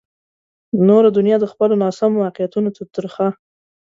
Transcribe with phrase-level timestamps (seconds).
[0.87, 3.27] نوره دنیا د خپلو ناسمو واقعیتونو ترخه.